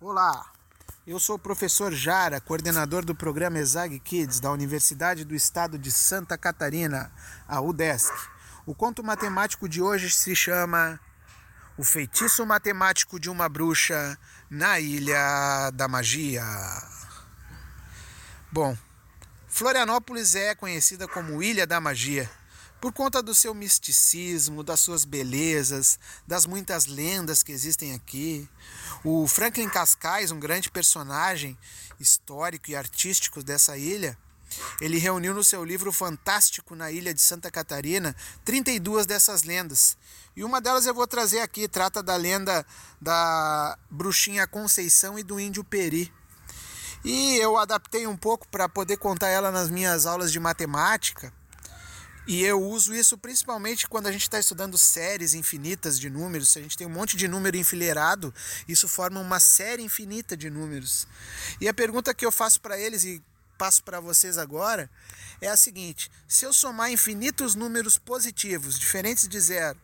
Olá, 0.00 0.52
eu 1.04 1.18
sou 1.18 1.34
o 1.34 1.40
professor 1.40 1.92
Jara, 1.92 2.40
coordenador 2.40 3.04
do 3.04 3.16
programa 3.16 3.58
ESAG 3.58 3.98
Kids 3.98 4.38
da 4.38 4.52
Universidade 4.52 5.24
do 5.24 5.34
Estado 5.34 5.76
de 5.76 5.90
Santa 5.90 6.38
Catarina, 6.38 7.10
a 7.48 7.60
UDESC. 7.60 8.14
O 8.64 8.76
conto 8.76 9.02
matemático 9.02 9.68
de 9.68 9.82
hoje 9.82 10.08
se 10.08 10.36
chama 10.36 11.00
O 11.76 11.82
Feitiço 11.82 12.46
Matemático 12.46 13.18
de 13.18 13.28
uma 13.28 13.48
Bruxa 13.48 14.16
na 14.48 14.78
Ilha 14.78 15.72
da 15.74 15.88
Magia. 15.88 16.44
Bom, 18.52 18.78
Florianópolis 19.48 20.36
é 20.36 20.54
conhecida 20.54 21.08
como 21.08 21.42
Ilha 21.42 21.66
da 21.66 21.80
Magia 21.80 22.30
por 22.80 22.92
conta 22.92 23.22
do 23.22 23.34
seu 23.34 23.54
misticismo, 23.54 24.62
das 24.62 24.80
suas 24.80 25.04
belezas, 25.04 25.98
das 26.26 26.46
muitas 26.46 26.86
lendas 26.86 27.42
que 27.42 27.52
existem 27.52 27.94
aqui. 27.94 28.48
O 29.04 29.26
Franklin 29.26 29.68
Cascais, 29.68 30.30
um 30.30 30.38
grande 30.38 30.70
personagem 30.70 31.58
histórico 31.98 32.70
e 32.70 32.76
artístico 32.76 33.42
dessa 33.42 33.76
ilha, 33.76 34.16
ele 34.80 34.98
reuniu 34.98 35.34
no 35.34 35.44
seu 35.44 35.64
livro 35.64 35.92
fantástico 35.92 36.74
na 36.74 36.90
ilha 36.90 37.12
de 37.12 37.20
Santa 37.20 37.50
Catarina 37.50 38.14
32 38.44 39.06
dessas 39.06 39.42
lendas. 39.42 39.96
E 40.34 40.44
uma 40.44 40.60
delas 40.60 40.86
eu 40.86 40.94
vou 40.94 41.06
trazer 41.06 41.40
aqui, 41.40 41.68
trata 41.68 42.02
da 42.02 42.16
lenda 42.16 42.64
da 43.00 43.76
bruxinha 43.90 44.46
Conceição 44.46 45.18
e 45.18 45.22
do 45.22 45.38
índio 45.38 45.64
Peri. 45.64 46.12
E 47.04 47.36
eu 47.36 47.56
adaptei 47.56 48.06
um 48.06 48.16
pouco 48.16 48.48
para 48.48 48.68
poder 48.68 48.96
contar 48.96 49.28
ela 49.28 49.50
nas 49.50 49.70
minhas 49.70 50.06
aulas 50.06 50.32
de 50.32 50.40
matemática. 50.40 51.32
E 52.28 52.44
eu 52.44 52.62
uso 52.62 52.94
isso 52.94 53.16
principalmente 53.16 53.88
quando 53.88 54.06
a 54.06 54.12
gente 54.12 54.20
está 54.20 54.38
estudando 54.38 54.76
séries 54.76 55.32
infinitas 55.32 55.98
de 55.98 56.10
números. 56.10 56.50
Se 56.50 56.58
a 56.58 56.62
gente 56.62 56.76
tem 56.76 56.86
um 56.86 56.90
monte 56.90 57.16
de 57.16 57.26
número 57.26 57.56
enfileirado, 57.56 58.34
isso 58.68 58.86
forma 58.86 59.18
uma 59.18 59.40
série 59.40 59.82
infinita 59.82 60.36
de 60.36 60.50
números. 60.50 61.08
E 61.58 61.66
a 61.66 61.72
pergunta 61.72 62.12
que 62.12 62.26
eu 62.26 62.30
faço 62.30 62.60
para 62.60 62.78
eles 62.78 63.02
e 63.02 63.24
passo 63.56 63.82
para 63.82 63.98
vocês 63.98 64.36
agora 64.36 64.90
é 65.40 65.48
a 65.48 65.56
seguinte: 65.56 66.10
se 66.28 66.44
eu 66.44 66.52
somar 66.52 66.92
infinitos 66.92 67.54
números 67.54 67.96
positivos, 67.96 68.78
diferentes 68.78 69.26
de 69.26 69.40
zero, 69.40 69.80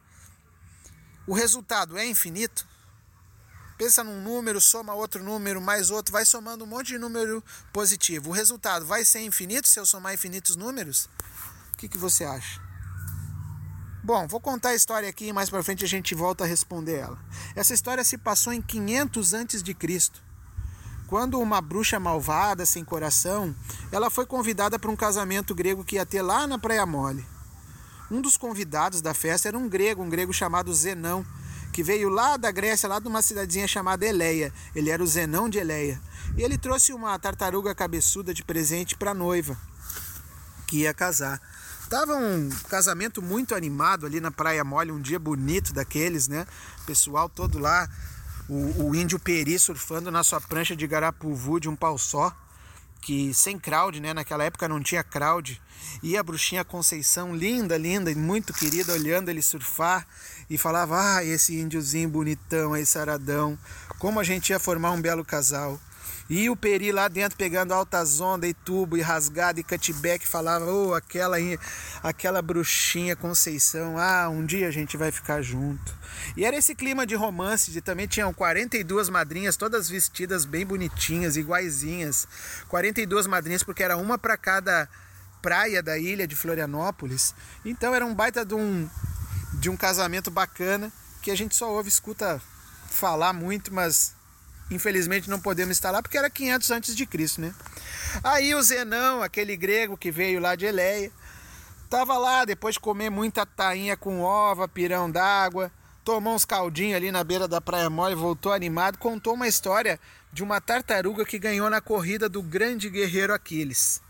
o 1.26 1.32
resultado 1.32 1.96
é 1.96 2.04
infinito? 2.04 2.68
Pensa 3.78 4.04
num 4.04 4.20
número, 4.20 4.60
soma 4.60 4.92
outro 4.92 5.24
número, 5.24 5.62
mais 5.62 5.90
outro, 5.90 6.12
vai 6.12 6.26
somando 6.26 6.64
um 6.64 6.66
monte 6.66 6.88
de 6.88 6.98
número 6.98 7.42
positivo. 7.72 8.28
O 8.28 8.32
resultado 8.34 8.84
vai 8.84 9.02
ser 9.02 9.20
infinito 9.20 9.66
se 9.66 9.80
eu 9.80 9.86
somar 9.86 10.12
infinitos 10.12 10.56
números? 10.56 11.08
Que, 11.84 11.88
que 11.88 11.98
você 11.98 12.24
acha? 12.24 12.62
Bom, 14.02 14.26
vou 14.26 14.40
contar 14.40 14.70
a 14.70 14.74
história 14.74 15.06
aqui 15.06 15.26
e 15.26 15.32
mais 15.34 15.50
para 15.50 15.62
frente 15.62 15.84
a 15.84 15.88
gente 15.88 16.14
volta 16.14 16.42
a 16.42 16.46
responder 16.46 16.94
ela. 16.94 17.18
Essa 17.54 17.74
história 17.74 18.02
se 18.02 18.16
passou 18.16 18.54
em 18.54 18.62
500 18.62 19.34
antes 19.34 19.62
de 19.62 19.74
Cristo. 19.74 20.22
Quando 21.06 21.38
uma 21.38 21.60
bruxa 21.60 22.00
malvada, 22.00 22.64
sem 22.64 22.82
coração, 22.82 23.54
ela 23.92 24.08
foi 24.08 24.24
convidada 24.24 24.78
para 24.78 24.90
um 24.90 24.96
casamento 24.96 25.54
grego 25.54 25.84
que 25.84 25.96
ia 25.96 26.06
ter 26.06 26.22
lá 26.22 26.46
na 26.46 26.58
Praia 26.58 26.86
Mole. 26.86 27.26
Um 28.10 28.22
dos 28.22 28.38
convidados 28.38 29.02
da 29.02 29.12
festa 29.12 29.48
era 29.48 29.58
um 29.58 29.68
grego, 29.68 30.02
um 30.02 30.08
grego 30.08 30.32
chamado 30.32 30.72
Zenão, 30.72 31.22
que 31.70 31.82
veio 31.82 32.08
lá 32.08 32.38
da 32.38 32.50
Grécia, 32.50 32.88
lá 32.88 32.98
de 32.98 33.08
uma 33.08 33.20
cidadezinha 33.20 33.68
chamada 33.68 34.06
Eleia. 34.06 34.54
Ele 34.74 34.88
era 34.88 35.02
o 35.02 35.06
Zenão 35.06 35.50
de 35.50 35.58
Eleia. 35.58 36.00
E 36.34 36.42
ele 36.42 36.56
trouxe 36.56 36.94
uma 36.94 37.18
tartaruga 37.18 37.74
cabeçuda 37.74 38.32
de 38.32 38.42
presente 38.42 38.96
para 38.96 39.10
a 39.10 39.14
noiva, 39.14 39.54
que 40.66 40.78
ia 40.78 40.94
casar. 40.94 41.38
Tava 41.88 42.16
um 42.16 42.48
casamento 42.68 43.20
muito 43.20 43.54
animado 43.54 44.06
ali 44.06 44.20
na 44.20 44.30
Praia 44.30 44.64
Mole, 44.64 44.90
um 44.90 45.00
dia 45.00 45.18
bonito 45.18 45.72
daqueles, 45.72 46.28
né? 46.28 46.46
Pessoal 46.86 47.28
todo 47.28 47.58
lá, 47.58 47.88
o, 48.48 48.88
o 48.88 48.94
índio 48.94 49.18
Peri 49.18 49.58
surfando 49.58 50.10
na 50.10 50.24
sua 50.24 50.40
prancha 50.40 50.74
de 50.74 50.86
garapuvu 50.86 51.60
de 51.60 51.68
um 51.68 51.76
pau 51.76 51.98
só, 51.98 52.34
que 53.02 53.34
sem 53.34 53.58
crowd, 53.58 54.00
né? 54.00 54.14
Naquela 54.14 54.44
época 54.44 54.66
não 54.66 54.82
tinha 54.82 55.04
crowd. 55.04 55.60
E 56.02 56.16
a 56.16 56.22
bruxinha 56.22 56.64
Conceição, 56.64 57.36
linda, 57.36 57.76
linda 57.76 58.10
e 58.10 58.14
muito 58.14 58.54
querida, 58.54 58.94
olhando 58.94 59.28
ele 59.28 59.42
surfar 59.42 60.06
e 60.48 60.56
falava: 60.56 61.16
Ah, 61.16 61.24
esse 61.24 61.54
índiozinho 61.54 62.08
bonitão 62.08 62.72
aí, 62.72 62.86
saradão, 62.86 63.58
como 63.98 64.18
a 64.18 64.24
gente 64.24 64.50
ia 64.50 64.58
formar 64.58 64.92
um 64.92 65.02
belo 65.02 65.24
casal. 65.24 65.78
E 66.28 66.48
o 66.48 66.56
Peri 66.56 66.90
lá 66.90 67.06
dentro 67.06 67.36
pegando 67.36 67.74
altas 67.74 68.18
ondas 68.18 68.48
e 68.48 68.54
tubo 68.54 68.96
e 68.96 69.02
rasgado 69.02 69.60
e 69.60 69.62
cutback 69.62 70.26
falava, 70.26 70.64
oh, 70.64 70.94
aquela, 70.94 71.36
aquela 72.02 72.40
bruxinha 72.40 73.14
Conceição, 73.14 73.98
ah, 73.98 74.28
um 74.30 74.44
dia 74.44 74.68
a 74.68 74.70
gente 74.70 74.96
vai 74.96 75.12
ficar 75.12 75.42
junto. 75.42 75.94
E 76.34 76.44
era 76.44 76.56
esse 76.56 76.74
clima 76.74 77.06
de 77.06 77.14
romance, 77.14 77.70
de 77.70 77.82
também 77.82 78.06
tinham 78.06 78.32
42 78.32 79.10
madrinhas, 79.10 79.56
todas 79.56 79.90
vestidas 79.90 80.46
bem 80.46 80.64
bonitinhas, 80.64 81.36
iguaizinhas. 81.36 82.26
42 82.68 83.26
madrinhas, 83.26 83.62
porque 83.62 83.82
era 83.82 83.96
uma 83.96 84.16
para 84.16 84.36
cada 84.38 84.88
praia 85.42 85.82
da 85.82 85.98
ilha 85.98 86.26
de 86.26 86.34
Florianópolis. 86.34 87.34
Então 87.64 87.94
era 87.94 88.06
um 88.06 88.14
baita 88.14 88.46
de 88.46 88.54
um, 88.54 88.88
de 89.52 89.68
um 89.68 89.76
casamento 89.76 90.30
bacana, 90.30 90.90
que 91.20 91.30
a 91.30 91.36
gente 91.36 91.54
só 91.54 91.70
ouve, 91.70 91.90
escuta 91.90 92.40
falar 92.88 93.34
muito, 93.34 93.72
mas 93.74 94.14
Infelizmente 94.70 95.28
não 95.28 95.38
podemos 95.38 95.76
estar 95.76 95.90
lá 95.90 96.02
porque 96.02 96.16
era 96.16 96.30
500 96.30 96.70
antes 96.70 96.96
de 96.96 97.06
Cristo, 97.06 97.40
né? 97.40 97.54
Aí 98.22 98.54
o 98.54 98.62
Zenão, 98.62 99.22
aquele 99.22 99.56
grego 99.56 99.96
que 99.96 100.10
veio 100.10 100.40
lá 100.40 100.54
de 100.54 100.64
Eleia, 100.64 101.10
tava 101.90 102.16
lá 102.16 102.44
depois 102.44 102.74
de 102.74 102.80
comer 102.80 103.10
muita 103.10 103.44
tainha 103.44 103.96
com 103.96 104.20
ova, 104.20 104.66
pirão 104.66 105.10
d'água, 105.10 105.70
tomou 106.04 106.34
uns 106.34 106.44
caldinhos 106.44 106.96
ali 106.96 107.10
na 107.10 107.22
beira 107.22 107.46
da 107.46 107.60
praia 107.60 107.90
mole, 107.90 108.14
voltou 108.14 108.52
animado, 108.52 108.98
contou 108.98 109.34
uma 109.34 109.48
história 109.48 109.98
de 110.32 110.42
uma 110.42 110.60
tartaruga 110.60 111.24
que 111.24 111.38
ganhou 111.38 111.68
na 111.70 111.80
corrida 111.80 112.28
do 112.28 112.42
grande 112.42 112.88
guerreiro 112.90 113.32
Aquiles. 113.32 114.00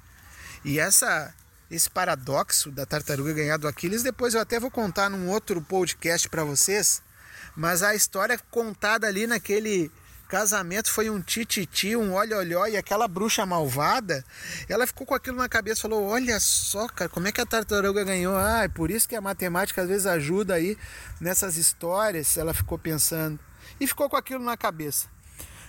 E 0.64 0.78
essa 0.78 1.34
esse 1.70 1.90
paradoxo 1.90 2.70
da 2.70 2.86
tartaruga 2.86 3.32
ganhar 3.32 3.56
do 3.56 3.66
Aquiles, 3.66 4.02
depois 4.02 4.34
eu 4.34 4.40
até 4.40 4.60
vou 4.60 4.70
contar 4.70 5.08
num 5.10 5.28
outro 5.28 5.60
podcast 5.60 6.28
para 6.28 6.44
vocês, 6.44 7.02
mas 7.56 7.82
a 7.82 7.94
história 7.94 8.38
contada 8.50 9.06
ali 9.06 9.26
naquele 9.26 9.90
Casamento 10.28 10.90
foi 10.90 11.10
um 11.10 11.20
tititi, 11.20 11.94
um 11.94 12.14
olha-olhó, 12.14 12.66
e 12.66 12.76
aquela 12.76 13.06
bruxa 13.06 13.44
malvada, 13.44 14.24
ela 14.68 14.86
ficou 14.86 15.06
com 15.06 15.14
aquilo 15.14 15.36
na 15.36 15.48
cabeça, 15.48 15.82
falou: 15.82 16.06
Olha 16.08 16.40
só, 16.40 16.88
cara, 16.88 17.10
como 17.10 17.28
é 17.28 17.32
que 17.32 17.40
a 17.40 17.46
tartaruga 17.46 18.02
ganhou? 18.04 18.36
Ah, 18.36 18.64
é 18.64 18.68
por 18.68 18.90
isso 18.90 19.08
que 19.08 19.14
a 19.14 19.20
matemática 19.20 19.82
às 19.82 19.88
vezes 19.88 20.06
ajuda 20.06 20.54
aí 20.54 20.78
nessas 21.20 21.56
histórias. 21.56 22.36
Ela 22.36 22.54
ficou 22.54 22.78
pensando 22.78 23.38
e 23.78 23.86
ficou 23.86 24.08
com 24.08 24.16
aquilo 24.16 24.42
na 24.42 24.56
cabeça. 24.56 25.08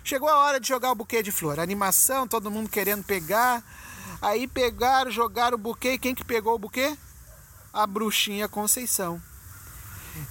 Chegou 0.03 0.29
a 0.29 0.37
hora 0.37 0.59
de 0.59 0.67
jogar 0.67 0.91
o 0.91 0.95
buquê 0.95 1.21
de 1.21 1.31
flor. 1.31 1.59
Animação, 1.59 2.27
todo 2.27 2.51
mundo 2.51 2.69
querendo 2.69 3.03
pegar. 3.03 3.63
Aí 4.21 4.47
pegaram, 4.47 5.11
jogaram 5.11 5.55
o 5.55 5.59
buquê. 5.59 5.93
E 5.93 5.99
quem 5.99 6.15
que 6.15 6.23
pegou 6.23 6.55
o 6.55 6.59
buquê? 6.59 6.95
A 7.73 7.85
bruxinha 7.85 8.47
Conceição. 8.47 9.21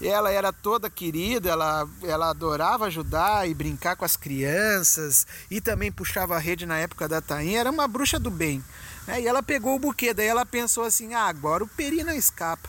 Ela 0.00 0.30
era 0.30 0.52
toda 0.52 0.90
querida, 0.90 1.50
ela, 1.50 1.88
ela 2.02 2.30
adorava 2.30 2.86
ajudar 2.86 3.48
e 3.48 3.54
brincar 3.54 3.96
com 3.96 4.04
as 4.04 4.16
crianças 4.16 5.26
e 5.50 5.60
também 5.60 5.92
puxava 5.92 6.36
a 6.36 6.38
rede 6.38 6.66
na 6.66 6.78
época 6.78 7.08
da 7.08 7.20
tainha, 7.20 7.60
era 7.60 7.70
uma 7.70 7.86
bruxa 7.86 8.18
do 8.18 8.30
bem. 8.30 8.62
Né? 9.06 9.22
E 9.22 9.26
ela 9.26 9.42
pegou 9.42 9.76
o 9.76 9.78
buquê, 9.78 10.14
daí 10.14 10.26
ela 10.26 10.46
pensou 10.46 10.84
assim: 10.84 11.14
ah, 11.14 11.26
agora 11.26 11.64
o 11.64 11.68
peri 11.68 12.02
não 12.02 12.12
escapa. 12.12 12.68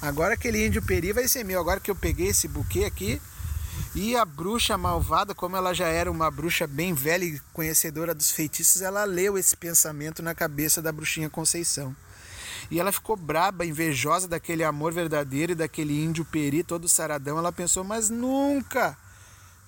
Agora 0.00 0.34
aquele 0.34 0.66
índio 0.66 0.82
peri 0.82 1.12
vai 1.12 1.28
ser 1.28 1.44
meu. 1.44 1.60
Agora 1.60 1.78
que 1.78 1.90
eu 1.90 1.94
peguei 1.94 2.28
esse 2.28 2.48
buquê 2.48 2.84
aqui, 2.84 3.20
e 3.94 4.16
a 4.16 4.24
bruxa 4.24 4.76
malvada, 4.76 5.34
como 5.34 5.56
ela 5.56 5.72
já 5.74 5.86
era 5.86 6.10
uma 6.10 6.30
bruxa 6.30 6.66
bem 6.66 6.94
velha 6.94 7.24
e 7.24 7.40
conhecedora 7.52 8.14
dos 8.14 8.30
feitiços, 8.30 8.82
ela 8.82 9.04
leu 9.04 9.36
esse 9.36 9.56
pensamento 9.56 10.22
na 10.22 10.34
cabeça 10.34 10.80
da 10.80 10.90
bruxinha 10.90 11.28
Conceição. 11.28 11.94
E 12.70 12.80
ela 12.80 12.92
ficou 12.92 13.16
braba, 13.16 13.64
invejosa 13.64 14.28
daquele 14.28 14.64
amor 14.64 14.92
verdadeiro 14.92 15.52
e 15.52 15.56
daquele 15.56 16.02
índio 16.02 16.24
peri 16.24 16.62
todo 16.62 16.88
saradão. 16.88 17.38
Ela 17.38 17.52
pensou: 17.52 17.84
mas 17.84 18.08
nunca, 18.10 18.96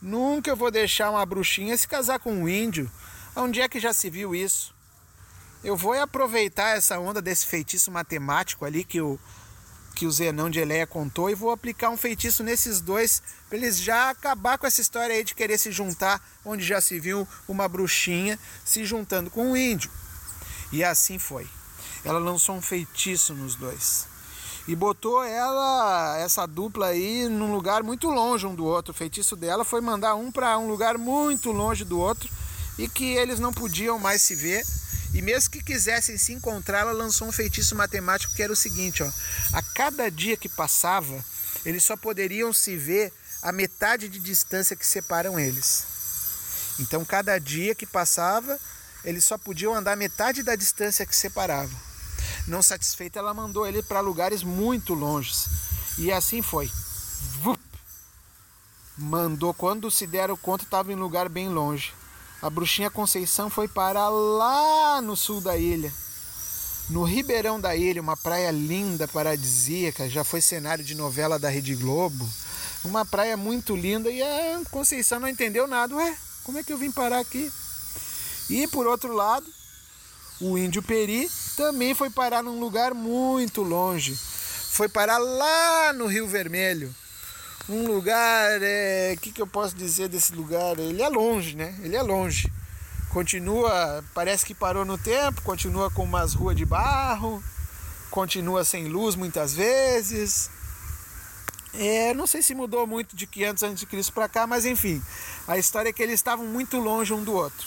nunca 0.01 0.51
eu 0.51 0.57
vou 0.57 0.71
deixar 0.71 1.11
uma 1.11 1.25
bruxinha 1.27 1.77
se 1.77 1.89
casar 1.89 2.19
com 2.19 2.33
um 2.33 2.49
índio. 2.49 2.91
Onde 3.37 3.61
é 3.61 3.69
que 3.69 3.81
já 3.81 3.93
se 3.93 4.09
viu 4.09 4.35
isso? 4.35 4.75
Eu 5.63 5.77
vou 5.77 5.95
aproveitar 5.95 6.77
essa 6.77 6.99
onda 6.99 7.21
desse 7.23 7.47
feitiço 7.47 7.91
matemático 7.91 8.65
ali 8.65 8.85
que 8.85 9.01
o, 9.01 9.19
que 9.95 10.07
o 10.07 10.11
Zenão 10.11 10.51
de 10.51 10.61
Eleia 10.61 10.87
contou 10.87 11.31
e 11.31 11.35
vou 11.35 11.51
aplicar 11.51 11.89
um 11.89 11.97
feitiço 11.97 12.43
nesses 12.43 12.81
dois 12.81 13.23
para 13.49 13.59
eles 13.59 13.79
já 13.79 14.11
acabar 14.11 14.59
com 14.59 14.67
essa 14.67 14.81
história 14.81 15.17
aí 15.17 15.25
de 15.25 15.35
querer 15.35 15.59
se 15.59 15.73
juntar, 15.73 16.23
onde 16.45 16.63
já 16.63 16.81
se 16.81 17.01
viu 17.01 17.27
uma 17.49 17.67
bruxinha 17.67 18.39
se 18.65 18.85
juntando 18.85 19.31
com 19.31 19.53
um 19.53 19.57
índio. 19.57 19.91
E 20.71 20.85
assim 20.85 21.19
foi 21.19 21.49
ela 22.05 22.19
lançou 22.19 22.55
um 22.55 22.63
feitiço 22.63 23.35
nos 23.35 23.55
dois. 23.55 24.07
E 24.67 24.75
botou 24.75 25.23
ela, 25.23 26.17
essa 26.19 26.47
dupla 26.47 26.87
aí, 26.87 27.29
num 27.29 27.53
lugar 27.53 27.83
muito 27.83 28.09
longe 28.09 28.47
um 28.47 28.55
do 28.55 28.65
outro. 28.65 28.93
O 28.93 28.97
feitiço 28.97 29.37
dela 29.37 29.65
foi 29.65 29.81
mandar 29.81 30.15
um 30.15 30.33
para 30.33 30.57
um 30.57 30.69
lugar 30.69 30.97
muito 30.97 31.53
longe 31.53 31.85
do 31.85 31.99
outro 31.99 32.31
e 32.79 32.89
que 32.89 33.15
eles 33.15 33.39
não 33.39 33.53
podiam 33.53 33.99
mais 33.99 34.23
se 34.23 34.35
ver. 34.35 34.65
E 35.13 35.21
mesmo 35.21 35.51
que 35.51 35.63
quisessem 35.63 36.17
se 36.17 36.33
encontrar, 36.33 36.81
ela 36.81 36.93
lançou 36.93 37.29
um 37.29 37.33
feitiço 37.33 37.77
matemático 37.77 38.35
que 38.35 38.43
era 38.43 38.53
o 38.53 38.57
seguinte: 38.57 39.03
ó, 39.03 39.11
a 39.53 39.63
cada 39.63 40.11
dia 40.11 40.37
que 40.37 40.49
passava, 40.49 41.23
eles 41.65 41.85
só 41.85 41.97
poderiam 41.97 42.53
se 42.53 42.77
ver 42.77 43.13
a 43.43 43.53
metade 43.53 44.09
de 44.09 44.19
distância 44.19 44.75
que 44.75 44.87
separam 44.87 45.39
eles. 45.39 45.85
Então, 46.81 47.05
cada 47.05 47.39
dia 47.39 47.75
que 47.75 47.87
passava, 47.87 48.59
eles 49.05 49.25
só 49.25 49.37
podiam 49.37 49.75
andar 49.75 49.97
metade 49.97 50.43
da 50.43 50.57
distância 50.57 51.07
que 51.07 51.15
separava. 51.15 51.94
Não 52.47 52.63
satisfeita, 52.63 53.19
ela 53.19 53.33
mandou 53.33 53.67
ele 53.67 53.83
para 53.83 54.01
lugares 54.01 54.43
muito 54.43 54.93
longes. 54.95 55.47
E 55.99 56.13
assim 56.13 56.43
foi. 56.43 56.71
Vup! 57.41 57.61
Mandou 58.97 59.53
quando 59.55 59.91
se 59.91 60.07
deram 60.07 60.37
conta, 60.37 60.65
estava 60.65 60.93
em 60.93 60.97
lugar 60.97 61.29
bem 61.29 61.49
longe. 61.49 61.93
A 62.43 62.51
bruxinha 62.51 62.91
Conceição 62.91 63.49
foi 63.49 63.67
para 63.67 64.09
lá 64.09 65.01
no 65.01 65.17
sul 65.17 65.41
da 65.41 65.57
ilha. 65.57 65.93
No 66.91 67.03
Ribeirão 67.03 67.59
da 67.59 67.75
Ilha, 67.75 68.03
uma 68.03 68.17
praia 68.17 68.51
linda, 68.51 69.09
paradisíaca, 69.09 70.07
já 70.07 70.23
foi 70.23 70.43
cenário 70.43 70.85
de 70.85 70.95
novela 70.95 71.39
da 71.39 71.49
Rede 71.49 71.75
Globo. 71.75 72.29
Uma 72.85 73.07
praia 73.07 73.39
muito 73.39 73.75
linda 73.75 74.11
e 74.11 74.23
a 74.23 74.61
Conceição 74.71 75.19
não 75.19 75.29
entendeu 75.29 75.67
nada. 75.67 75.97
Ué, 75.97 76.15
como 76.43 76.59
é 76.59 76.63
que 76.63 76.71
eu 76.71 76.77
vim 76.77 76.93
parar 76.93 77.21
aqui? 77.21 77.51
E 78.51 78.69
por 78.69 78.87
outro 78.87 79.15
lado, 79.15 79.47
o 80.39 80.59
índio 80.59 80.83
Peri 80.83 81.31
também 81.55 81.95
foi 81.95 82.11
parar 82.11 82.43
num 82.43 82.61
lugar 82.61 82.95
muito 82.95 83.63
longe. 83.63 84.15
Foi 84.15 84.89
parar 84.89 85.19
lá 85.19 85.93
no 85.93 86.07
Rio 86.07 86.27
Vermelho. 86.27 86.95
Um 87.69 87.87
lugar, 87.87 88.61
é, 88.63 89.17
que, 89.21 89.33
que 89.33 89.41
eu 89.41 89.47
posso 89.47 89.75
dizer 89.75 90.09
desse 90.09 90.35
lugar? 90.35 90.79
Ele 90.79 91.03
é 91.03 91.09
longe, 91.09 91.57
né? 91.57 91.75
Ele 91.83 91.97
é 91.97 92.03
longe. 92.03 92.53
Continua, 93.11 94.05
parece 94.13 94.45
que 94.45 94.53
parou 94.53 94.85
no 94.85 94.99
tempo, 94.99 95.41
continua 95.43 95.91
com 95.91 96.03
umas 96.03 96.35
ruas 96.35 96.57
de 96.57 96.67
barro, 96.67 97.43
continua 98.11 98.65
sem 98.65 98.89
luz 98.89 99.15
muitas 99.15 99.55
vezes. 99.55 100.51
É, 101.73 102.13
não 102.13 102.27
sei 102.27 102.43
se 102.43 102.55
mudou 102.55 102.87
muito 102.87 103.17
de 103.17 103.27
500 103.27 103.63
antes 103.63 103.81
de 103.81 103.87
Cristo 103.87 104.13
para 104.13 104.29
cá, 104.29 104.47
mas 104.47 104.67
enfim, 104.67 105.03
a 105.47 105.57
história 105.57 105.89
é 105.89 105.93
que 105.93 106.03
eles 106.03 106.17
estavam 106.17 106.45
muito 106.45 106.79
longe 106.79 107.13
um 107.13 107.23
do 107.23 107.33
outro. 107.33 107.67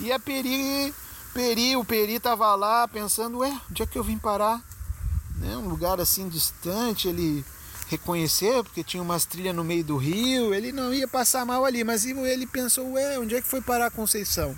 E 0.00 0.12
a 0.12 0.18
Peri, 0.18 0.94
Peri, 1.34 1.76
o 1.76 1.84
Peri 1.84 2.18
tava 2.18 2.54
lá 2.54 2.86
pensando, 2.88 3.38
ué, 3.38 3.60
onde 3.70 3.82
é 3.82 3.86
que 3.86 3.98
eu 3.98 4.04
vim 4.04 4.18
parar? 4.18 4.62
Né? 5.36 5.56
Um 5.56 5.68
lugar 5.68 6.00
assim 6.00 6.28
distante, 6.28 7.08
ele 7.08 7.44
reconhecer, 7.88 8.62
porque 8.62 8.84
tinha 8.84 9.02
umas 9.02 9.24
trilhas 9.24 9.54
no 9.54 9.64
meio 9.64 9.82
do 9.82 9.96
rio, 9.96 10.52
ele 10.52 10.72
não 10.72 10.92
ia 10.92 11.08
passar 11.08 11.46
mal 11.46 11.64
ali, 11.64 11.82
mas 11.84 12.04
ele 12.04 12.46
pensou, 12.46 12.92
ué, 12.92 13.18
onde 13.18 13.34
é 13.34 13.40
que 13.40 13.48
foi 13.48 13.62
parar 13.62 13.86
a 13.86 13.90
Conceição? 13.90 14.54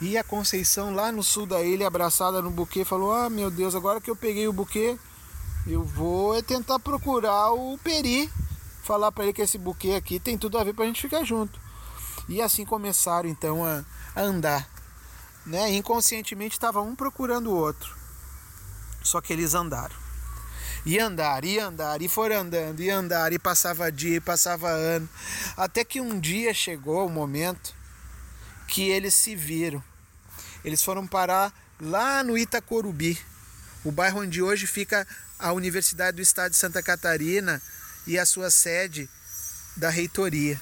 E 0.00 0.16
a 0.16 0.24
Conceição 0.24 0.94
lá 0.94 1.12
no 1.12 1.22
sul 1.22 1.46
da 1.46 1.62
ilha, 1.62 1.86
abraçada 1.86 2.42
no 2.42 2.50
buquê, 2.50 2.84
falou, 2.84 3.12
ah 3.12 3.30
meu 3.30 3.50
Deus, 3.50 3.74
agora 3.74 4.00
que 4.00 4.10
eu 4.10 4.16
peguei 4.16 4.48
o 4.48 4.52
buquê, 4.52 4.98
eu 5.66 5.84
vou 5.84 6.34
é 6.34 6.42
tentar 6.42 6.78
procurar 6.78 7.52
o 7.52 7.78
Peri, 7.78 8.30
falar 8.82 9.12
para 9.12 9.24
ele 9.24 9.32
que 9.32 9.42
esse 9.42 9.58
buquê 9.58 9.92
aqui 9.92 10.18
tem 10.18 10.38
tudo 10.38 10.58
a 10.58 10.64
ver 10.64 10.74
para 10.74 10.84
a 10.84 10.86
gente 10.86 11.02
ficar 11.02 11.24
junto. 11.24 11.60
E 12.28 12.40
assim 12.40 12.64
começaram 12.64 13.28
então 13.28 13.64
a, 13.64 13.84
a 14.14 14.22
andar. 14.22 14.77
Né? 15.48 15.72
Inconscientemente 15.72 16.54
estava 16.54 16.80
um 16.82 16.94
procurando 16.94 17.50
o 17.50 17.56
outro. 17.56 17.96
Só 19.02 19.20
que 19.20 19.32
eles 19.32 19.54
andaram. 19.54 19.96
E 20.84 20.98
andar, 20.98 21.44
e 21.44 21.58
andar, 21.58 22.00
e 22.02 22.08
foram 22.08 22.40
andando, 22.40 22.80
e 22.80 22.90
andar, 22.90 23.32
e 23.32 23.38
passava 23.38 23.90
dia, 23.90 24.16
e 24.16 24.20
passava 24.20 24.68
ano. 24.68 25.08
Até 25.56 25.82
que 25.84 26.00
um 26.00 26.20
dia 26.20 26.54
chegou 26.54 27.06
o 27.06 27.10
momento 27.10 27.74
que 28.68 28.88
eles 28.88 29.14
se 29.14 29.34
viram. 29.34 29.82
Eles 30.64 30.82
foram 30.82 31.06
parar 31.06 31.52
lá 31.80 32.22
no 32.22 32.36
Itacorubi, 32.36 33.18
o 33.84 33.90
bairro 33.90 34.20
onde 34.20 34.42
hoje 34.42 34.66
fica 34.66 35.06
a 35.38 35.52
Universidade 35.52 36.16
do 36.16 36.22
Estado 36.22 36.50
de 36.50 36.56
Santa 36.58 36.82
Catarina 36.82 37.62
e 38.06 38.18
a 38.18 38.26
sua 38.26 38.50
sede 38.50 39.08
da 39.76 39.88
reitoria. 39.88 40.60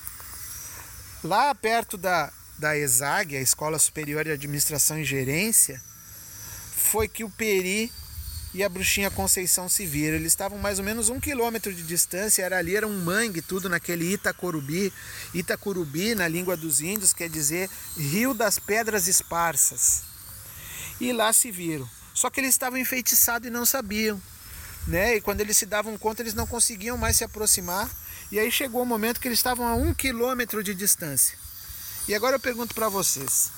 Lá 1.25 1.55
perto 1.55 1.97
da, 1.97 2.33
da 2.59 2.77
ESAG, 2.77 3.37
a 3.37 3.41
Escola 3.41 3.79
Superior 3.79 4.25
de 4.25 4.31
Administração 4.31 4.99
e 4.99 5.05
Gerência, 5.05 5.81
foi 6.75 7.09
que 7.09 7.25
o 7.25 7.31
Peri 7.31 7.93
e 8.55 8.65
a 8.65 8.69
bruxinha 8.69 9.11
Conceição 9.11 9.69
se 9.69 9.85
viram. 9.85 10.17
Eles 10.17 10.33
estavam 10.33 10.59
mais 10.59 10.79
ou 10.79 10.85
menos 10.85 11.11
um 11.11 11.21
quilômetro 11.21 11.75
de 11.75 11.83
distância, 11.83 12.43
era 12.43 12.57
ali, 12.57 12.75
era 12.75 12.87
um 12.87 13.05
mangue, 13.05 13.43
tudo 13.43 13.69
naquele 13.69 14.15
Itacorubi. 14.15 14.93
Itacorubi, 15.35 16.15
na 16.15 16.27
língua 16.27 16.57
dos 16.57 16.81
índios, 16.81 17.13
quer 17.13 17.29
dizer 17.29 17.69
Rio 17.97 18.33
das 18.33 18.59
Pedras 18.59 19.09
Esparsas. 19.09 20.03
E 20.99 21.13
lá 21.13 21.33
se 21.33 21.51
viram. 21.51 21.87
Só 22.15 22.31
que 22.31 22.41
eles 22.41 22.55
estavam 22.55 22.79
enfeitiçados 22.79 23.47
e 23.47 23.51
não 23.51 23.67
sabiam. 23.67 24.21
Né? 24.87 25.17
E 25.17 25.21
quando 25.21 25.43
eles 25.43 25.57
se 25.57 25.67
davam 25.67 25.99
conta, 25.99 26.23
eles 26.23 26.33
não 26.33 26.47
conseguiam 26.47 26.97
mais 26.97 27.17
se 27.17 27.25
aproximar. 27.25 27.91
E 28.33 28.39
aí 28.39 28.51
chegou 28.51 28.83
o 28.83 28.87
momento 28.87 29.21
que 29.21 29.29
eles 29.29 29.39
estavam 29.39 29.67
a 29.67 29.75
um 29.75 29.93
quilômetro 29.93 30.63
de 30.63 30.75
distância. 30.75 31.37
E 32.09 32.15
agora 32.15 32.37
eu 32.37 32.41
pergunto 32.41 32.75
para 32.75 32.89
vocês: 32.89 33.51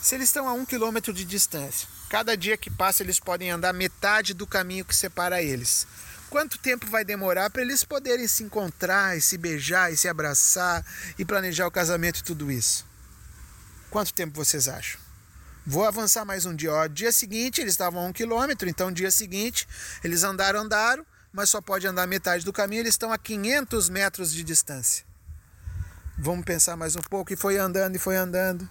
se 0.00 0.14
eles 0.14 0.28
estão 0.28 0.48
a 0.48 0.52
um 0.52 0.64
quilômetro 0.64 1.12
de 1.12 1.24
distância, 1.24 1.86
cada 2.08 2.36
dia 2.36 2.56
que 2.56 2.70
passa 2.70 3.02
eles 3.02 3.20
podem 3.20 3.50
andar 3.50 3.72
metade 3.72 4.32
do 4.32 4.46
caminho 4.46 4.84
que 4.84 4.96
separa 4.96 5.42
eles. 5.42 5.86
Quanto 6.30 6.58
tempo 6.58 6.86
vai 6.86 7.04
demorar 7.04 7.50
para 7.50 7.60
eles 7.60 7.84
poderem 7.84 8.26
se 8.26 8.42
encontrar 8.42 9.18
e 9.18 9.20
se 9.20 9.36
beijar 9.36 9.92
e 9.92 9.98
se 9.98 10.08
abraçar 10.08 10.82
e 11.18 11.26
planejar 11.26 11.66
o 11.66 11.70
casamento 11.70 12.20
e 12.20 12.24
tudo 12.24 12.50
isso? 12.50 12.86
Quanto 13.90 14.14
tempo 14.14 14.34
vocês 14.34 14.66
acham? 14.66 14.98
Vou 15.66 15.84
avançar 15.84 16.24
mais 16.24 16.46
um 16.46 16.56
dia. 16.56 16.72
Ó, 16.72 16.86
dia 16.86 17.12
seguinte 17.12 17.60
eles 17.60 17.74
estavam 17.74 18.02
a 18.02 18.06
um 18.06 18.12
quilômetro, 18.12 18.66
então 18.66 18.90
dia 18.90 19.10
seguinte 19.10 19.68
eles 20.02 20.22
andaram, 20.22 20.60
andaram, 20.60 21.04
mas 21.30 21.50
só 21.50 21.60
pode 21.60 21.86
andar 21.86 22.06
metade 22.06 22.46
do 22.46 22.52
caminho, 22.52 22.80
eles 22.80 22.94
estão 22.94 23.12
a 23.12 23.18
500 23.18 23.90
metros 23.90 24.32
de 24.32 24.42
distância. 24.42 25.11
Vamos 26.18 26.44
pensar 26.44 26.76
mais 26.76 26.94
um 26.96 27.00
pouco. 27.00 27.32
E 27.32 27.36
foi 27.36 27.56
andando, 27.56 27.96
e 27.96 27.98
foi 27.98 28.16
andando. 28.16 28.68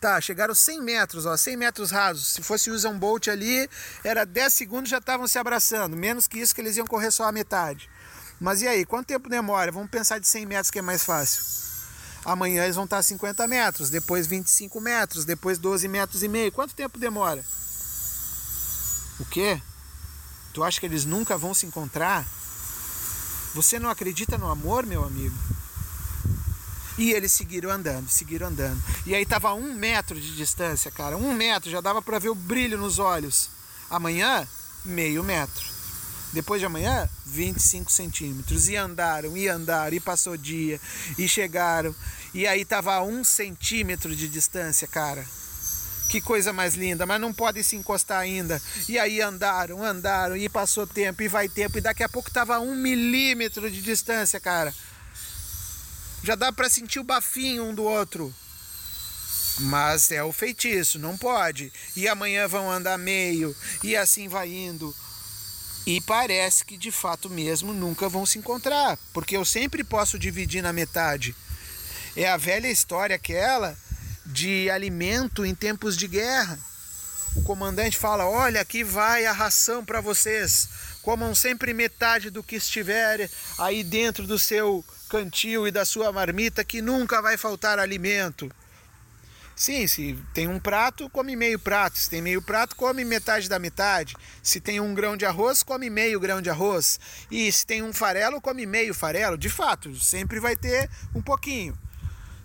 Tá, 0.00 0.20
chegaram 0.20 0.54
100 0.54 0.80
metros, 0.80 1.26
ó, 1.26 1.36
100 1.36 1.56
metros 1.56 1.90
rasos. 1.90 2.28
Se 2.28 2.42
fosse 2.42 2.70
Usain 2.70 2.96
Bolt 2.96 3.26
ali, 3.28 3.68
era 4.04 4.24
10 4.24 4.54
segundos 4.54 4.90
já 4.90 4.98
estavam 4.98 5.26
se 5.26 5.38
abraçando. 5.38 5.96
Menos 5.96 6.28
que 6.28 6.38
isso 6.38 6.54
que 6.54 6.60
eles 6.60 6.76
iam 6.76 6.86
correr 6.86 7.10
só 7.10 7.24
a 7.24 7.32
metade. 7.32 7.90
Mas 8.40 8.62
e 8.62 8.68
aí, 8.68 8.84
quanto 8.84 9.08
tempo 9.08 9.28
demora? 9.28 9.72
Vamos 9.72 9.90
pensar 9.90 10.20
de 10.20 10.28
100 10.28 10.46
metros 10.46 10.70
que 10.70 10.78
é 10.78 10.82
mais 10.82 11.02
fácil. 11.02 11.42
Amanhã 12.24 12.62
eles 12.62 12.76
vão 12.76 12.84
estar 12.84 12.98
a 12.98 13.02
50 13.02 13.46
metros, 13.48 13.90
depois 13.90 14.26
25 14.26 14.80
metros, 14.80 15.24
depois 15.24 15.58
12 15.58 15.88
metros 15.88 16.22
e 16.22 16.28
meio. 16.28 16.52
Quanto 16.52 16.74
tempo 16.74 16.98
demora? 16.98 17.44
O 19.18 19.24
quê? 19.24 19.60
Tu 20.52 20.62
acha 20.62 20.78
que 20.78 20.86
eles 20.86 21.04
nunca 21.04 21.36
vão 21.36 21.52
se 21.52 21.66
encontrar? 21.66 22.24
Você 23.54 23.78
não 23.78 23.90
acredita 23.90 24.38
no 24.38 24.48
amor, 24.48 24.86
meu 24.86 25.04
amigo? 25.04 25.36
E 26.98 27.12
eles 27.12 27.30
seguiram 27.30 27.70
andando, 27.70 28.08
seguiram 28.08 28.48
andando. 28.48 28.82
E 29.06 29.14
aí 29.14 29.24
tava 29.24 29.50
a 29.50 29.54
um 29.54 29.72
metro 29.72 30.20
de 30.20 30.34
distância, 30.36 30.90
cara. 30.90 31.16
Um 31.16 31.32
metro, 31.32 31.70
já 31.70 31.80
dava 31.80 32.02
para 32.02 32.18
ver 32.18 32.28
o 32.28 32.34
brilho 32.34 32.76
nos 32.76 32.98
olhos. 32.98 33.48
Amanhã, 33.88 34.46
meio 34.84 35.22
metro. 35.22 35.64
Depois 36.32 36.60
de 36.60 36.66
amanhã, 36.66 37.08
25 37.24 37.90
centímetros. 37.90 38.68
E 38.68 38.74
andaram, 38.76 39.36
e 39.36 39.46
andaram, 39.46 39.96
e 39.96 40.00
passou 40.00 40.36
dia, 40.36 40.80
e 41.16 41.28
chegaram. 41.28 41.94
E 42.34 42.48
aí 42.48 42.64
tava 42.64 42.94
a 42.94 43.02
um 43.02 43.22
centímetro 43.22 44.14
de 44.14 44.28
distância, 44.28 44.88
cara. 44.88 45.24
Que 46.10 46.20
coisa 46.20 46.52
mais 46.52 46.74
linda, 46.74 47.06
mas 47.06 47.20
não 47.20 47.32
podem 47.32 47.62
se 47.62 47.76
encostar 47.76 48.18
ainda. 48.18 48.60
E 48.88 48.98
aí 48.98 49.20
andaram, 49.20 49.84
andaram, 49.84 50.36
e 50.36 50.48
passou 50.48 50.86
tempo, 50.86 51.22
e 51.22 51.28
vai 51.28 51.48
tempo, 51.48 51.78
e 51.78 51.82
daqui 51.82 52.02
a 52.02 52.08
pouco 52.08 52.30
tava 52.30 52.56
a 52.56 52.60
um 52.60 52.74
milímetro 52.74 53.70
de 53.70 53.80
distância, 53.80 54.40
cara. 54.40 54.74
Já 56.22 56.34
dá 56.34 56.52
para 56.52 56.68
sentir 56.68 57.00
o 57.00 57.04
bafinho 57.04 57.64
um 57.64 57.74
do 57.74 57.84
outro. 57.84 58.34
Mas 59.60 60.10
é 60.10 60.22
o 60.22 60.32
feitiço, 60.32 60.98
não 60.98 61.16
pode. 61.16 61.72
E 61.96 62.06
amanhã 62.06 62.46
vão 62.46 62.70
andar 62.70 62.98
meio, 62.98 63.54
e 63.82 63.96
assim 63.96 64.28
vai 64.28 64.48
indo. 64.48 64.94
E 65.86 66.00
parece 66.02 66.64
que 66.64 66.76
de 66.76 66.90
fato 66.92 67.30
mesmo 67.30 67.72
nunca 67.72 68.08
vão 68.08 68.26
se 68.26 68.38
encontrar, 68.38 68.98
porque 69.12 69.36
eu 69.36 69.44
sempre 69.44 69.82
posso 69.82 70.18
dividir 70.18 70.62
na 70.62 70.72
metade. 70.72 71.34
É 72.14 72.28
a 72.28 72.36
velha 72.36 72.70
história 72.70 73.16
aquela 73.16 73.76
de 74.26 74.68
alimento 74.70 75.44
em 75.44 75.54
tempos 75.54 75.96
de 75.96 76.06
guerra. 76.06 76.58
O 77.36 77.42
comandante 77.42 77.96
fala: 77.96 78.28
Olha, 78.28 78.60
aqui 78.60 78.84
vai 78.84 79.24
a 79.24 79.32
ração 79.32 79.84
para 79.84 80.00
vocês. 80.00 80.68
Comam 81.02 81.34
sempre 81.34 81.72
metade 81.72 82.28
do 82.28 82.42
que 82.42 82.56
estiver 82.56 83.30
aí 83.56 83.82
dentro 83.82 84.26
do 84.26 84.38
seu 84.38 84.84
cantil 85.08 85.66
e 85.66 85.72
da 85.72 85.84
sua 85.84 86.12
marmita 86.12 86.62
que 86.62 86.80
nunca 86.82 87.20
vai 87.20 87.36
faltar 87.36 87.78
alimento. 87.78 88.50
Sim, 89.58 89.88
se 89.88 90.16
tem 90.32 90.46
um 90.46 90.60
prato, 90.60 91.10
come 91.10 91.34
meio 91.34 91.58
prato. 91.58 91.98
Se 91.98 92.08
tem 92.08 92.22
meio 92.22 92.40
prato, 92.40 92.76
come 92.76 93.04
metade 93.04 93.48
da 93.48 93.58
metade. 93.58 94.14
Se 94.40 94.60
tem 94.60 94.78
um 94.78 94.94
grão 94.94 95.16
de 95.16 95.26
arroz, 95.26 95.64
come 95.64 95.90
meio 95.90 96.20
grão 96.20 96.40
de 96.40 96.48
arroz. 96.48 97.00
E 97.28 97.50
se 97.50 97.66
tem 97.66 97.82
um 97.82 97.92
farelo, 97.92 98.40
come 98.40 98.64
meio 98.66 98.94
farelo. 98.94 99.36
De 99.36 99.48
fato, 99.48 99.92
sempre 99.96 100.38
vai 100.38 100.54
ter 100.54 100.88
um 101.12 101.20
pouquinho. 101.20 101.76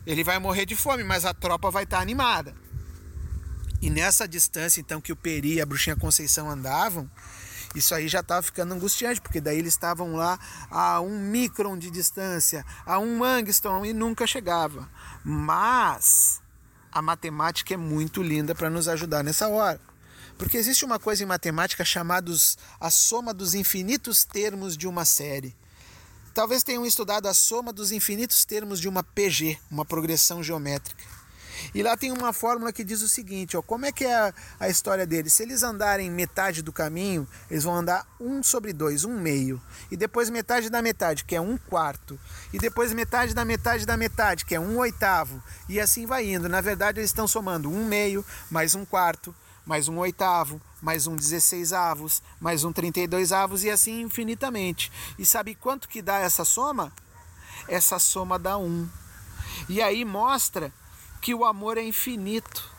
Ele 0.08 0.24
vai 0.24 0.40
morrer 0.40 0.66
de 0.66 0.76
fome, 0.76 1.04
mas 1.04 1.24
a 1.24 1.36
tropa 1.36 1.70
vai 1.70 1.84
estar 1.84 2.00
animada. 2.00 2.56
E 3.80 3.92
nessa 3.92 4.28
distância, 4.28 4.82
então, 4.82 5.00
que 5.00 5.12
o 5.12 5.16
Peri 5.16 5.54
e 5.54 5.62
a 5.62 5.66
Bruxinha 5.68 5.96
Conceição 5.96 6.50
andavam, 6.50 7.08
Isso 7.76 7.96
aí 7.96 8.08
já 8.08 8.20
estava 8.20 8.42
ficando 8.42 8.74
angustiante, 8.74 9.20
porque 9.20 9.42
daí 9.42 9.58
eles 9.58 9.74
estavam 9.74 10.16
lá 10.16 10.40
a 10.70 11.02
um 11.02 11.20
micron 11.20 11.78
de 11.78 11.90
distância, 11.90 12.66
a 12.86 13.00
um 13.00 13.24
angstrom 13.24 13.84
e 13.86 13.94
nunca 13.94 14.28
chegava. 14.28 14.88
Mas 15.24 16.42
a 16.92 17.02
matemática 17.02 17.74
é 17.74 17.78
muito 17.78 18.22
linda 18.22 18.54
para 18.54 18.70
nos 18.70 18.88
ajudar 18.88 19.24
nessa 19.24 19.48
hora. 19.48 19.82
Porque 20.38 20.58
existe 20.58 20.86
uma 20.86 21.00
coisa 21.00 21.24
em 21.24 21.28
matemática 21.28 21.84
chamada 21.84 22.32
a 22.80 22.90
soma 22.92 23.34
dos 23.34 23.54
infinitos 23.54 24.24
termos 24.24 24.78
de 24.78 24.88
uma 24.88 25.06
série. 25.06 25.56
Talvez 26.34 26.64
tenham 26.64 26.86
estudado 26.86 27.28
a 27.28 27.34
soma 27.34 27.72
dos 27.72 27.92
infinitos 27.92 28.44
termos 28.44 28.80
de 28.80 28.90
uma 28.90 29.04
PG, 29.04 29.60
uma 29.70 29.86
progressão 29.86 30.42
geométrica. 30.42 31.04
E 31.74 31.84
lá 31.84 31.96
tem 31.98 32.12
uma 32.12 32.34
fórmula 32.34 32.74
que 32.74 32.84
diz 32.84 33.02
o 33.02 33.10
seguinte: 33.10 33.58
ó, 33.58 33.62
como 33.62 33.86
é 33.86 33.92
que 33.92 34.06
é 34.06 34.16
a, 34.16 34.34
a 34.60 34.70
história 34.70 35.06
deles? 35.06 35.34
Se 35.34 35.44
eles 35.44 35.64
andarem 35.64 36.10
metade 36.10 36.62
do 36.62 36.72
caminho, 36.72 37.28
eles 37.50 37.64
vão 37.64 37.76
andar 37.76 38.06
1 38.20 38.44
sobre 38.44 38.74
2, 38.74 39.06
1 39.06 39.20
meio. 39.20 39.62
E 39.92 39.98
depois 39.98 40.30
metade 40.30 40.70
da 40.70 40.82
metade, 40.82 41.26
que 41.26 41.36
é 41.36 41.42
1 41.42 41.58
quarto. 41.58 42.20
E 42.52 42.58
depois 42.58 42.94
metade 42.94 43.34
da 43.34 43.46
metade 43.46 43.86
da 43.86 43.98
metade, 43.98 44.46
que 44.46 44.56
é 44.56 44.60
1 44.60 44.78
oitavo. 44.78 45.42
E 45.70 45.80
assim 45.80 46.06
vai 46.06 46.30
indo. 46.30 46.50
Na 46.50 46.62
verdade, 46.62 47.00
eles 47.00 47.10
estão 47.10 47.28
somando 47.28 47.70
1 47.70 47.86
meio, 47.86 48.26
mais 48.50 48.76
1 48.76 48.86
quarto, 48.86 49.36
mais 49.66 49.88
um 49.88 49.98
oitavo, 49.98 50.62
mais 50.82 51.08
um 51.08 51.16
16 51.16 51.72
avos, 51.72 52.22
mais 52.40 52.66
um 52.66 52.74
32 52.74 53.32
avos 53.32 53.64
e 53.64 53.70
assim 53.70 54.02
infinitamente. 54.02 54.92
E 55.18 55.26
sabe 55.26 55.56
quanto 55.56 55.88
que 55.88 56.02
dá 56.02 56.20
essa 56.20 56.44
soma? 56.44 56.92
Essa 57.68 57.98
soma 57.98 58.38
dá 58.38 58.58
um. 58.58 58.88
E 59.70 59.82
aí 59.82 60.04
mostra 60.04 60.72
que 61.24 61.34
o 61.34 61.46
amor 61.46 61.78
é 61.78 61.82
infinito. 61.82 62.70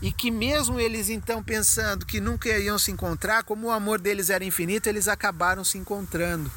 E 0.00 0.12
que 0.12 0.30
mesmo 0.30 0.78
eles 0.78 1.08
então 1.08 1.42
pensando 1.42 2.06
que 2.06 2.20
nunca 2.20 2.48
iriam 2.48 2.78
se 2.78 2.92
encontrar, 2.92 3.42
como 3.42 3.66
o 3.66 3.70
amor 3.72 4.00
deles 4.00 4.30
era 4.30 4.44
infinito, 4.44 4.88
eles 4.88 5.08
acabaram 5.08 5.64
se 5.64 5.76
encontrando. 5.76 6.48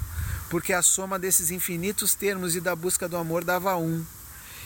Porque 0.47 0.71
a 0.71 0.83
soma 0.83 1.17
desses 1.17 1.49
infinitos 1.49 2.13
termos 2.13 2.55
e 2.55 2.61
da 2.61 2.75
busca 2.75 3.09
do 3.09 3.17
amor 3.17 3.43
dava 3.43 3.75
um 3.75 4.05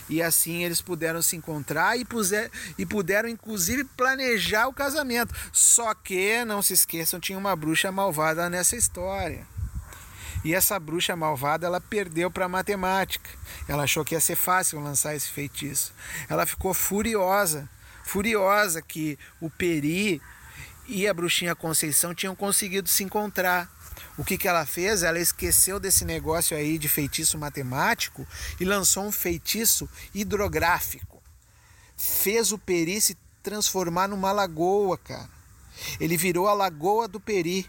e 0.07 0.21
assim 0.21 0.63
eles 0.63 0.81
puderam 0.81 1.19
se 1.19 1.35
encontrar 1.35 1.97
e, 1.97 2.05
puser, 2.05 2.51
e 2.77 2.85
puderam 2.85 3.27
inclusive 3.27 3.83
planejar 3.83 4.67
o 4.67 4.73
casamento. 4.73 5.33
Só 5.51 5.95
que, 5.95 6.45
não 6.45 6.61
se 6.61 6.73
esqueçam, 6.73 7.19
tinha 7.19 7.39
uma 7.39 7.55
bruxa 7.55 7.91
malvada 7.91 8.47
nessa 8.49 8.75
história. 8.75 9.47
E 10.45 10.53
essa 10.53 10.79
bruxa 10.79 11.15
malvada, 11.15 11.65
ela 11.65 11.81
perdeu 11.81 12.29
para 12.29 12.47
matemática. 12.47 13.27
Ela 13.67 13.83
achou 13.83 14.05
que 14.05 14.13
ia 14.13 14.21
ser 14.21 14.35
fácil 14.35 14.79
lançar 14.79 15.15
esse 15.15 15.27
feitiço. 15.27 15.91
Ela 16.29 16.45
ficou 16.45 16.71
furiosa, 16.71 17.67
furiosa 18.03 18.79
que 18.79 19.17
o 19.41 19.49
Peri 19.49 20.21
e 20.87 21.07
a 21.07 21.13
bruxinha 21.15 21.55
Conceição 21.55 22.13
tinham 22.13 22.35
conseguido 22.35 22.87
se 22.87 23.03
encontrar. 23.03 23.67
O 24.19 24.23
que, 24.23 24.37
que 24.37 24.47
ela 24.47 24.67
fez? 24.67 25.01
Ela 25.01 25.19
esqueceu 25.19 25.79
desse 25.79 26.05
negócio 26.05 26.55
aí 26.55 26.77
de 26.77 26.87
feitiço 26.87 27.39
matemático 27.39 28.27
e 28.59 28.65
lançou 28.65 29.03
um 29.03 29.11
feitiço 29.11 29.89
hidrográfico. 30.13 31.23
Fez 31.97 32.51
o 32.51 32.59
Peri 32.59 33.01
se 33.01 33.17
transformar 33.41 34.07
numa 34.07 34.31
lagoa, 34.31 34.95
cara. 34.95 35.29
Ele 35.99 36.15
virou 36.15 36.47
a 36.47 36.53
Lagoa 36.53 37.07
do 37.07 37.19
Peri. 37.19 37.67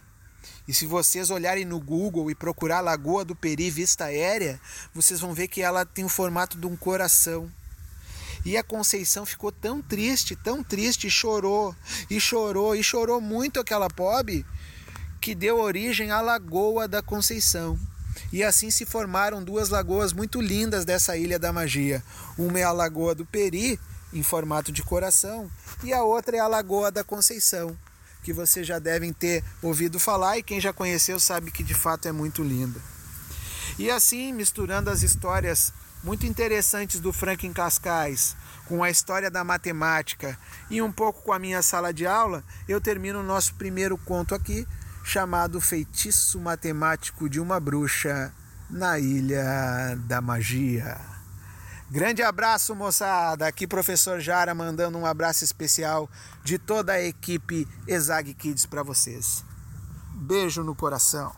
E 0.69 0.75
se 0.75 0.87
vocês 0.87 1.31
olharem 1.31 1.65
no 1.65 1.81
Google 1.81 2.31
e 2.31 2.35
procurar 2.35 2.81
Lagoa 2.81 3.25
do 3.25 3.37
Peri 3.37 3.71
vista 3.71 4.05
aérea, 4.05 4.61
vocês 4.93 5.21
vão 5.21 5.33
ver 5.33 5.49
que 5.49 5.63
ela 5.63 5.85
tem 5.85 6.05
o 6.05 6.09
formato 6.09 6.59
de 6.59 6.67
um 6.67 6.77
coração. 6.77 7.51
E 8.45 8.57
a 8.57 8.63
Conceição 8.63 9.27
ficou 9.27 9.51
tão 9.51 9.83
triste, 9.83 10.37
tão 10.37 10.63
triste, 10.63 11.11
chorou, 11.11 11.75
e 12.09 12.21
chorou, 12.21 12.77
e 12.77 12.83
chorou 12.83 13.21
muito 13.21 13.59
aquela 13.59 13.89
pobre, 13.89 14.47
que 15.21 15.35
deu 15.35 15.59
origem 15.59 16.11
à 16.11 16.21
Lagoa 16.21 16.87
da 16.87 17.03
Conceição. 17.03 17.79
E 18.33 18.43
assim 18.43 18.71
se 18.71 18.85
formaram 18.85 19.43
duas 19.43 19.69
lagoas 19.69 20.13
muito 20.13 20.41
lindas 20.41 20.85
dessa 20.85 21.17
ilha 21.17 21.39
da 21.39 21.53
magia. 21.53 22.03
Uma 22.39 22.61
é 22.61 22.63
a 22.63 22.73
Lagoa 22.73 23.15
do 23.15 23.27
Peri, 23.27 23.79
em 24.13 24.23
formato 24.23 24.73
de 24.73 24.83
coração, 24.83 25.51
e 25.83 25.93
a 25.93 26.03
outra 26.03 26.37
é 26.37 26.41
a 26.41 26.49
Lagoa 26.49 26.91
da 26.91 27.05
Conceição, 27.05 27.77
que 28.27 28.33
vocês 28.33 28.67
já 28.67 28.81
devem 28.81 29.13
ter 29.13 29.45
ouvido 29.63 30.01
falar 30.01 30.37
e 30.37 30.43
quem 30.43 30.61
já 30.61 30.73
conheceu 30.73 31.21
sabe 31.21 31.53
que 31.53 31.63
de 31.63 31.75
fato 31.75 32.09
é 32.09 32.13
muito 32.13 32.43
linda. 32.43 32.81
E 33.79 33.89
assim, 33.89 34.33
misturando 34.33 34.91
as 34.91 35.05
histórias 35.05 35.73
muito 36.03 36.27
interessantes 36.27 36.99
do 36.99 37.13
Franklin 37.13 37.53
Cascais 37.53 38.35
com 38.67 38.83
a 38.83 38.91
história 38.91 39.31
da 39.31 39.45
matemática 39.45 40.37
e 40.69 40.83
um 40.83 40.91
pouco 40.91 41.23
com 41.23 41.33
a 41.33 41.39
minha 41.39 41.63
sala 41.63 41.95
de 41.95 42.05
aula, 42.05 42.43
eu 42.67 42.81
termino 42.81 43.21
o 43.21 43.23
nosso 43.23 43.55
primeiro 43.55 43.97
conto 43.97 44.35
aqui, 44.35 44.67
chamado 45.05 45.61
Feitiço 45.61 46.41
Matemático 46.41 47.29
de 47.29 47.39
uma 47.39 47.61
Bruxa 47.61 48.35
na 48.69 48.99
Ilha 48.99 49.97
da 50.09 50.21
Magia. 50.21 51.16
Grande 51.89 52.21
abraço, 52.21 52.75
moçada. 52.75 53.47
Aqui, 53.47 53.65
professor 53.65 54.19
Jara, 54.19 54.53
mandando 54.53 54.99
um 54.99 55.07
abraço 55.07 55.45
especial 55.45 56.11
de 56.43 56.59
toda 56.59 56.95
a 56.95 57.03
equipe 57.03 57.67
Exag 57.87 58.35
Kids 58.35 58.67
para 58.67 58.83
vocês. 58.83 59.45
Beijo 60.13 60.65
no 60.65 60.75
coração. 60.75 61.33